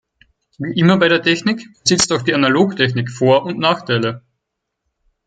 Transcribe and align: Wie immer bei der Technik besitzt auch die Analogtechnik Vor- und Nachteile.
Wie 0.57 0.79
immer 0.79 0.97
bei 0.97 1.09
der 1.09 1.21
Technik 1.21 1.63
besitzt 1.83 2.11
auch 2.11 2.23
die 2.23 2.33
Analogtechnik 2.33 3.11
Vor- 3.11 3.45
und 3.45 3.59
Nachteile. 3.59 4.23